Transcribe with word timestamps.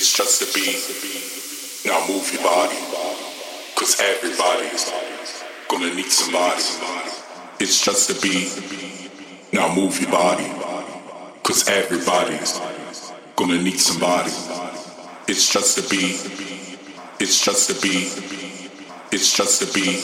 It's 0.00 0.16
just 0.16 0.40
a 0.40 0.46
beat. 0.54 0.80
Now 1.84 2.00
move 2.08 2.32
your 2.32 2.42
body. 2.42 2.78
Cause 3.76 4.00
everybody's 4.00 4.90
gonna 5.68 5.94
need 5.94 6.10
somebody. 6.10 6.62
It's 7.60 7.84
just 7.84 8.08
a 8.08 8.14
beat. 8.22 8.48
Now 9.52 9.74
move 9.74 10.00
your 10.00 10.10
body. 10.10 10.50
Cause 11.42 11.68
everybody's 11.68 12.62
gonna 13.36 13.60
need 13.62 13.78
somebody. 13.78 14.32
It's 15.28 15.52
just 15.52 15.76
a 15.76 15.82
beat. 15.90 16.16
It's 17.20 17.44
just 17.44 17.68
a 17.68 17.74
beat. 17.82 18.10
It's 19.12 19.36
just 19.36 19.60
a 19.60 19.66
beat. 19.66 20.00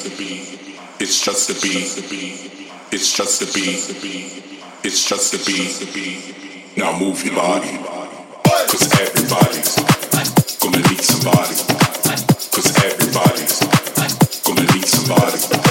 It's 1.00 1.24
just 1.24 1.48
a 1.48 1.54
beat. 1.54 2.44
It's 2.92 3.16
just 3.16 3.40
a 3.40 3.46
beat. 3.46 4.44
It's 4.84 5.08
just 5.08 5.32
a 5.32 5.38
beat. 5.46 6.76
Now 6.76 6.98
move 6.98 7.24
your 7.24 7.34
body. 7.34 7.95
Cause 8.68 8.92
everybody's 9.00 9.76
gonna 10.58 10.82
need 14.72 14.86
somebody. 14.86 15.65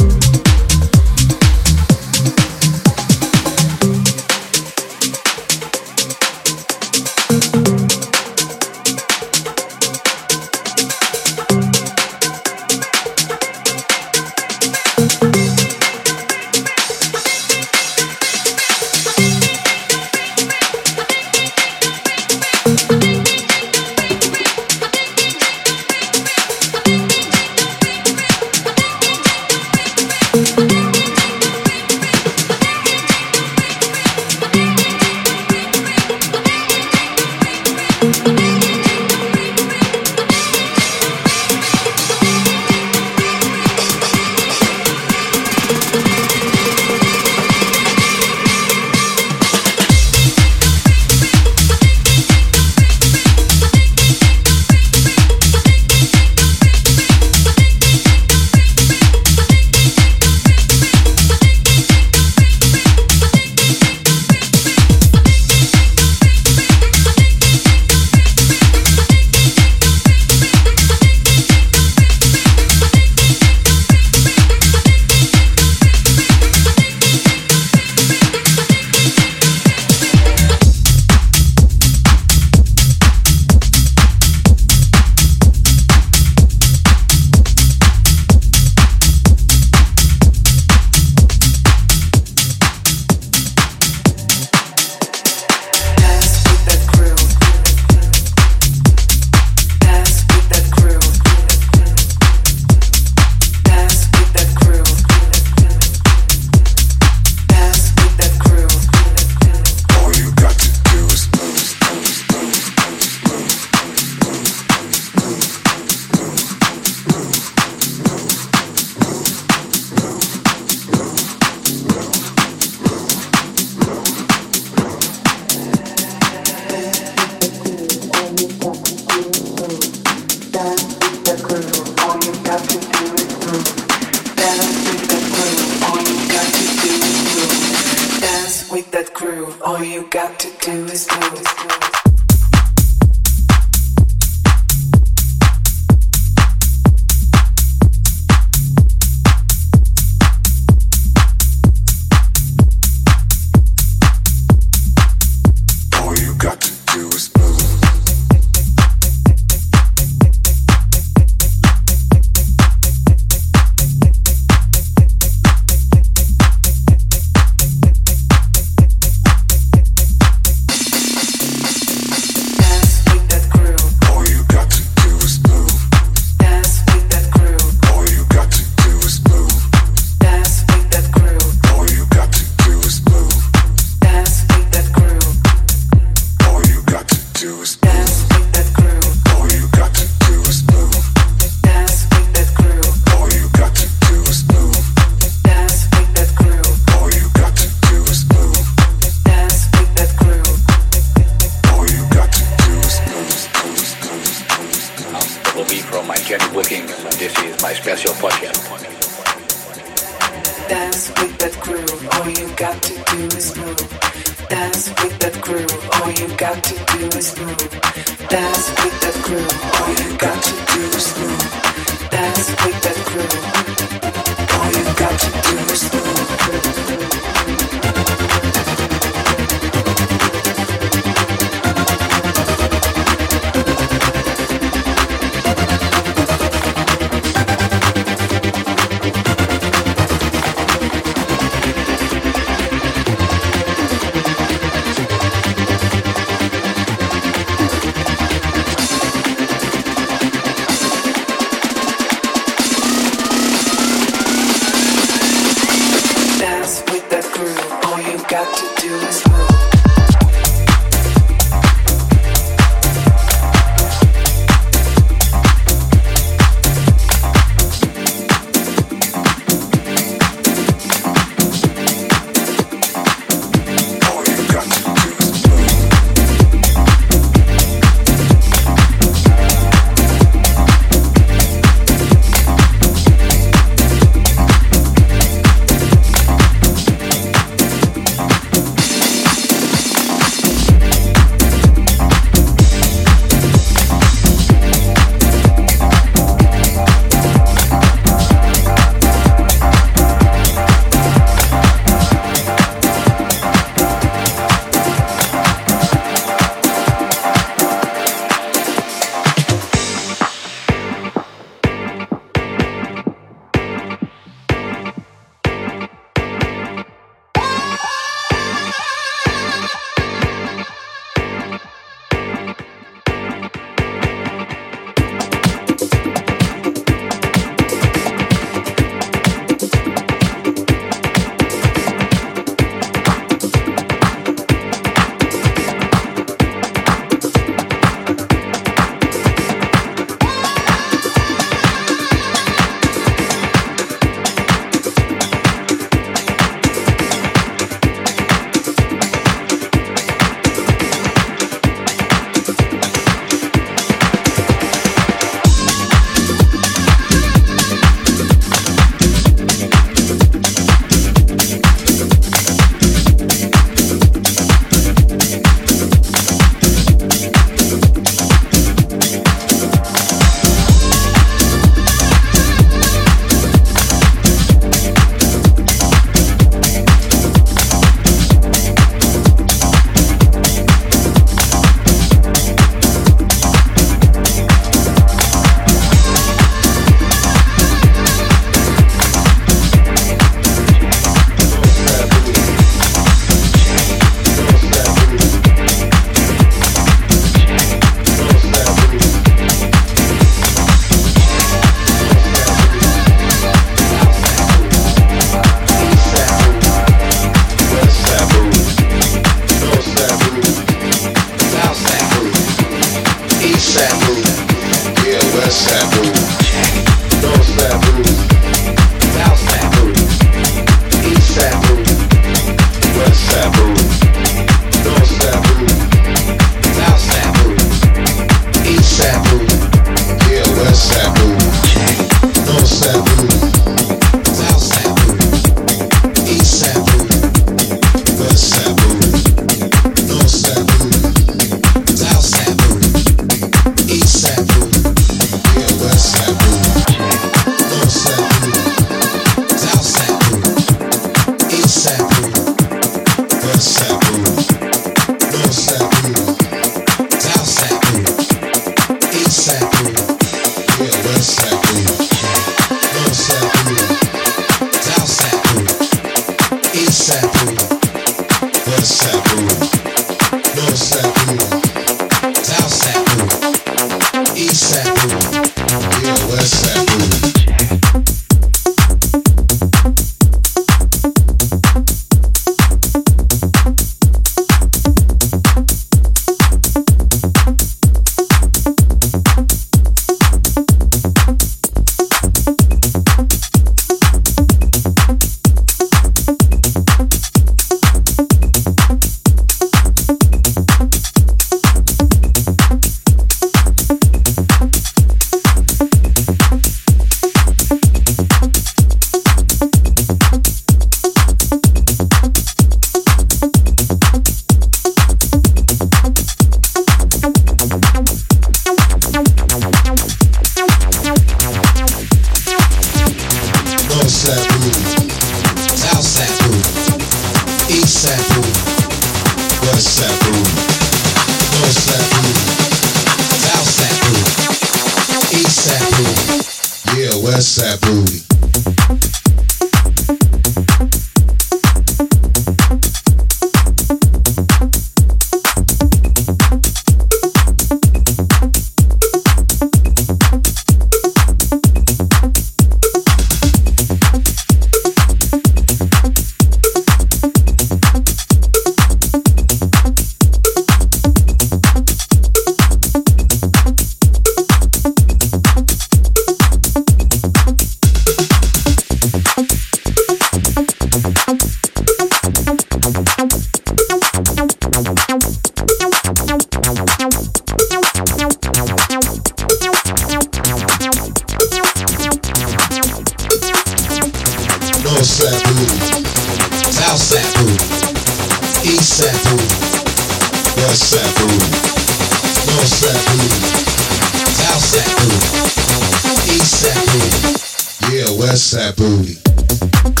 West 598.21 598.51
Side 598.51 598.75
booty. 598.75 600.00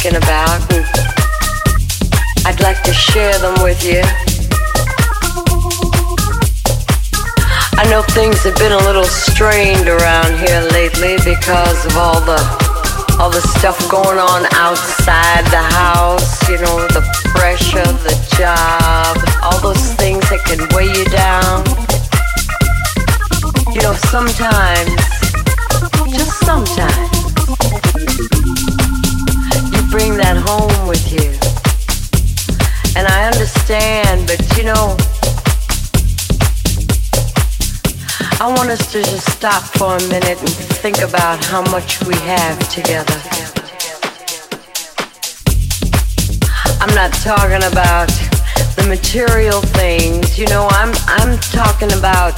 thinking 0.00 0.16
about. 0.16 0.60
And 0.72 0.84
I'd 2.46 2.60
like 2.60 2.82
to 2.84 2.92
share 2.92 3.36
them 3.38 3.54
with 3.62 3.84
you. 3.84 4.02
I 7.76 7.86
know 7.90 8.02
things 8.02 8.42
have 8.44 8.56
been 8.56 8.72
a 8.72 8.78
little 8.78 9.04
strained 9.04 9.88
around 9.88 10.38
here 10.38 10.60
lately 10.72 11.16
because 11.24 11.86
of 11.86 11.96
all 11.96 12.20
the 12.20 12.38
all 13.18 13.30
the 13.30 13.42
stuff 13.58 13.76
going 13.90 14.18
on 14.18 14.46
outside 14.52 15.44
the 15.46 15.60
house, 15.76 16.48
you 16.48 16.56
know, 16.56 16.86
the 16.88 17.04
pressure, 17.36 17.84
the 18.00 18.16
job, 18.38 19.18
all 19.42 19.60
those 19.60 19.94
things 19.94 20.24
that 20.30 20.40
can 20.46 20.60
weigh 20.74 20.88
you 20.88 21.04
down. 21.12 21.60
You 23.74 23.82
know, 23.82 23.92
sometimes, 24.08 24.96
just 26.16 26.38
sometimes 26.46 27.20
bring 29.90 30.16
that 30.16 30.36
home 30.46 30.86
with 30.86 31.02
you. 31.10 31.34
And 32.96 33.08
I 33.08 33.26
understand, 33.26 34.26
but 34.26 34.38
you 34.56 34.62
know, 34.62 34.96
I 38.40 38.46
want 38.56 38.70
us 38.70 38.92
to 38.92 39.02
just 39.02 39.30
stop 39.32 39.62
for 39.64 39.96
a 39.96 40.02
minute 40.08 40.38
and 40.38 40.48
think 40.78 41.02
about 41.02 41.44
how 41.44 41.62
much 41.72 42.00
we 42.06 42.14
have 42.14 42.56
together. 42.70 43.18
I'm 46.80 46.94
not 46.94 47.12
talking 47.20 47.62
about 47.66 48.08
the 48.76 48.86
material 48.88 49.60
things, 49.60 50.38
you 50.38 50.46
know, 50.46 50.68
I'm 50.70 50.94
I'm 51.06 51.36
talking 51.50 51.92
about 51.98 52.36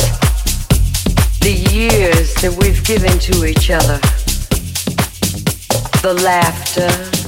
the 1.40 1.52
years 1.70 2.34
that 2.36 2.56
we've 2.58 2.82
given 2.84 3.18
to 3.18 3.44
each 3.44 3.70
other. 3.70 4.00
The 6.02 6.14
laughter, 6.24 7.21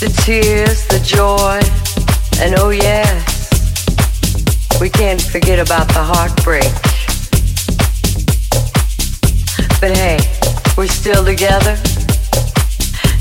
the 0.00 0.08
tears, 0.24 0.86
the 0.86 0.98
joy, 1.00 1.60
and 2.40 2.58
oh 2.58 2.70
yes, 2.70 3.50
we 4.80 4.88
can't 4.88 5.20
forget 5.20 5.58
about 5.58 5.88
the 5.88 6.02
heartbreak. 6.02 6.72
But 9.78 9.94
hey, 9.94 10.18
we're 10.78 10.86
still 10.86 11.22
together. 11.22 11.76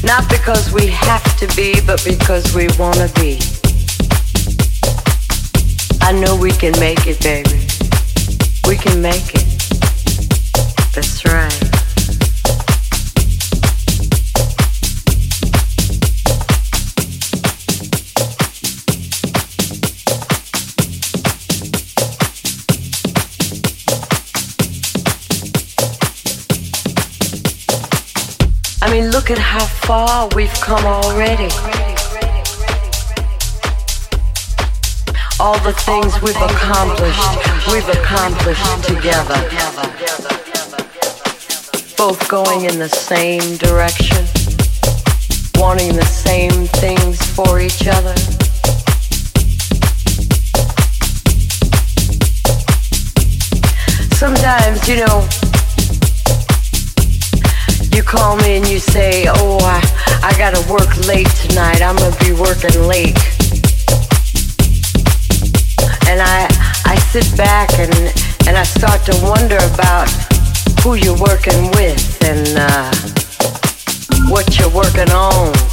Not 0.05 0.29
because 0.29 0.71
we 0.71 0.87
have 0.87 1.37
to 1.39 1.47
be, 1.53 1.81
but 1.85 2.01
because 2.05 2.55
we 2.55 2.69
wanna 2.79 3.11
be. 3.15 3.41
I 6.01 6.13
know 6.13 6.37
we 6.37 6.51
can 6.51 6.71
make 6.79 7.07
it, 7.07 7.19
baby. 7.19 7.59
We 8.69 8.77
can 8.77 9.01
make 9.01 9.35
it. 9.35 9.47
That's 10.95 11.25
right. 11.25 11.69
I 28.81 28.89
mean, 28.89 29.11
look 29.11 29.29
at 29.29 29.37
how 29.37 29.65
far 29.65 30.29
we've 30.35 30.53
come 30.61 30.85
already. 30.85 31.51
All 35.37 35.59
the 35.59 35.73
things 35.73 36.21
we've 36.21 36.35
accomplished, 36.35 37.19
we've 37.71 37.89
accomplished 37.89 38.83
together. 38.85 39.35
Both 41.97 42.29
going 42.29 42.65
in 42.65 42.79
the 42.79 42.87
same 42.87 43.57
direction, 43.57 44.25
wanting 45.55 45.93
the 45.97 46.05
same 46.05 46.65
things 46.79 47.21
for 47.35 47.59
each 47.59 47.85
other. 47.85 48.15
Sometimes, 54.15 54.87
you 54.87 55.05
know, 55.05 55.27
call 58.09 58.35
me 58.37 58.57
and 58.57 58.67
you 58.67 58.79
say, 58.79 59.25
"Oh, 59.27 59.59
I, 59.61 59.79
I 60.23 60.33
gotta 60.35 60.61
work 60.67 60.89
late 61.05 61.29
tonight. 61.45 61.81
I'm 61.83 61.95
gonna 61.95 62.15
be 62.25 62.33
working 62.33 62.81
late." 62.89 63.17
And 66.09 66.19
I, 66.19 66.47
I 66.85 66.95
sit 67.13 67.29
back 67.37 67.69
and 67.77 67.93
and 68.47 68.57
I 68.57 68.63
start 68.63 69.05
to 69.05 69.15
wonder 69.21 69.57
about 69.73 70.09
who 70.81 70.95
you're 70.95 71.21
working 71.21 71.69
with 71.77 72.01
and 72.25 72.47
uh, 72.57 72.89
what 74.33 74.57
you're 74.57 74.73
working 74.73 75.11
on. 75.11 75.68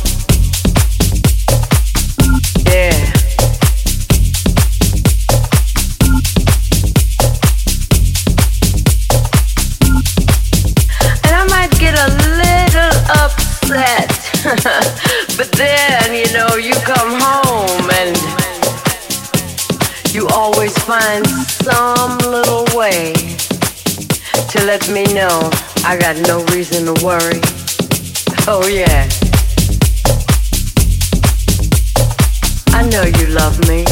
but 15.37 15.51
then, 15.57 16.15
you 16.15 16.33
know, 16.33 16.55
you 16.55 16.73
come 16.85 17.19
home 17.21 17.91
and 17.99 18.17
you 20.15 20.29
always 20.29 20.73
find 20.85 21.27
some 21.27 22.17
little 22.19 22.65
way 22.73 23.13
to 24.49 24.65
let 24.65 24.89
me 24.89 25.03
know 25.15 25.51
I 25.83 25.99
got 25.99 26.17
no 26.29 26.45
reason 26.55 26.87
to 26.87 27.05
worry. 27.05 27.41
Oh, 28.47 28.69
yeah. 28.69 29.09
I 32.71 32.87
know 32.89 33.03
you 33.03 33.27
love 33.35 33.59
me. 33.67 33.85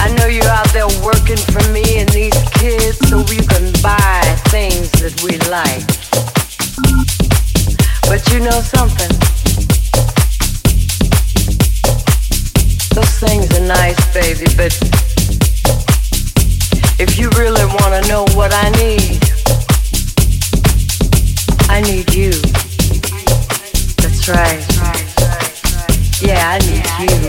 I 0.00 0.08
know 0.16 0.26
you're 0.26 0.44
out 0.48 0.72
there 0.72 0.88
working 1.04 1.36
for 1.36 1.62
me 1.70 1.98
and 1.98 2.08
these 2.08 2.32
kids 2.52 2.96
so 3.10 3.18
you 3.28 3.42
can 3.46 3.70
buy 3.82 4.22
things 4.48 4.90
that 4.92 5.20
we 5.22 5.36
like. 5.50 6.29
But 8.10 8.28
you 8.32 8.40
know 8.40 8.60
something? 8.60 9.08
Those 12.92 13.14
things 13.20 13.46
are 13.56 13.66
nice, 13.68 14.00
baby, 14.12 14.46
but 14.56 14.74
if 16.98 17.16
you 17.16 17.30
really 17.38 17.64
want 17.64 18.02
to 18.02 18.08
know 18.08 18.24
what 18.34 18.52
I 18.52 18.68
need, 18.82 19.22
I 21.70 21.82
need 21.82 22.12
you. 22.12 22.32
That's 24.02 24.28
right. 24.28 24.66
Yeah, 26.20 26.50
I 26.50 26.58
need 26.66 26.84
you. 26.98 27.28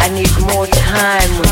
I 0.00 0.08
need 0.08 0.32
more 0.54 0.66
time 0.66 1.43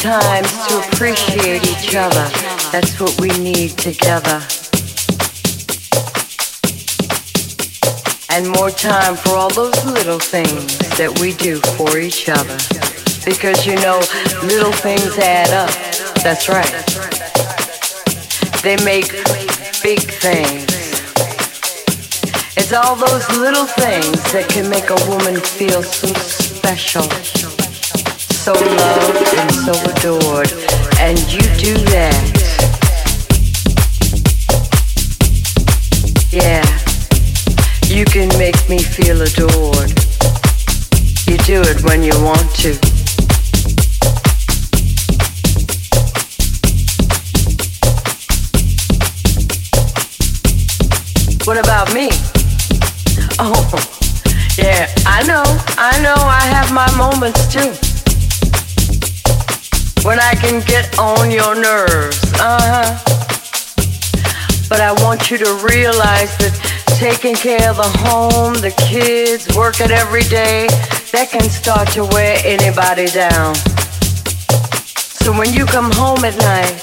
times 0.00 0.50
to 0.66 0.78
appreciate 0.78 1.62
each 1.62 1.94
other. 1.94 2.26
That's 2.72 2.98
what 2.98 3.20
we 3.20 3.28
need 3.38 3.76
together. 3.76 4.40
And 8.30 8.48
more 8.48 8.70
time 8.70 9.16
for 9.16 9.36
all 9.36 9.50
those 9.50 9.84
little 9.84 10.18
things 10.18 10.78
that 10.96 11.18
we 11.20 11.34
do 11.34 11.60
for 11.76 11.98
each 11.98 12.30
other. 12.30 12.56
Because 13.26 13.66
you 13.66 13.76
know, 13.76 14.00
little 14.48 14.72
things 14.72 15.18
add 15.18 15.52
up. 15.52 15.68
That's 16.24 16.48
right. 16.48 16.72
They 18.62 18.82
make 18.82 19.10
big 19.82 20.00
things. 20.00 20.64
It's 22.56 22.72
all 22.72 22.96
those 22.96 23.28
little 23.36 23.66
things 23.66 24.32
that 24.32 24.48
can 24.48 24.70
make 24.70 24.88
a 24.88 25.00
woman 25.10 25.36
feel 25.40 25.82
so 25.82 26.08
special, 26.14 27.02
so 28.40 28.54
loved 28.54 29.34
and 29.36 29.52
so 29.52 29.72
adored. 29.92 30.50
And 30.98 31.18
you 31.30 31.42
do 31.60 31.74
that. 31.92 32.16
Yeah, 36.32 36.64
you 37.94 38.06
can 38.06 38.28
make 38.38 38.56
me 38.66 38.78
feel 38.78 39.20
adored. 39.20 39.90
You 41.28 41.36
do 41.44 41.60
it 41.68 41.84
when 41.84 42.02
you 42.02 42.16
want 42.24 42.48
to. 42.64 42.72
What 51.44 51.58
about 51.58 51.92
me? 51.92 52.08
Oh, 53.38 53.68
yeah, 54.56 54.88
I 55.04 55.24
know, 55.26 55.44
I 55.76 56.00
know, 56.00 56.14
I 56.16 56.40
have 56.54 56.72
my 56.72 56.90
moments 56.96 57.46
too 57.52 57.89
when 60.04 60.18
I 60.18 60.34
can 60.34 60.60
get 60.64 60.98
on 60.98 61.30
your 61.30 61.54
nerves. 61.54 62.20
Uh 62.34 62.60
huh. 62.62 62.98
But 64.68 64.80
I 64.80 64.92
want 65.02 65.30
you 65.30 65.38
to 65.38 65.52
realize 65.66 66.36
that 66.38 66.54
taking 66.98 67.34
care 67.34 67.68
of 67.68 67.76
the 67.76 67.90
home, 67.98 68.54
the 68.54 68.70
kids, 68.88 69.48
working 69.56 69.90
every 69.90 70.22
day, 70.22 70.68
that 71.12 71.28
can 71.30 71.42
start 71.50 71.88
to 71.92 72.04
wear 72.04 72.38
anybody 72.44 73.06
down. 73.06 73.54
So 75.20 75.32
when 75.32 75.52
you 75.52 75.66
come 75.66 75.90
home 75.92 76.24
at 76.24 76.36
night, 76.38 76.80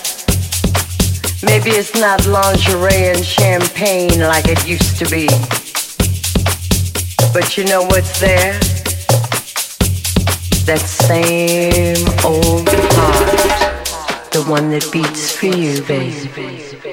maybe 1.43 1.71
it's 1.71 1.95
not 1.95 2.27
lingerie 2.27 3.13
and 3.13 3.25
champagne 3.25 4.19
like 4.19 4.45
it 4.47 4.67
used 4.67 4.97
to 4.97 5.05
be. 5.09 5.27
But 7.33 7.57
you 7.57 7.65
know 7.65 7.83
what's 7.83 8.19
there? 8.19 8.76
that 10.67 10.79
same 10.79 12.05
old 12.25 12.67
heart, 12.67 14.31
the 14.31 14.43
one 14.43 14.69
that 14.69 14.85
beats 14.91 15.31
for 15.31 15.45
you, 15.45 15.81
baby. 15.83 16.86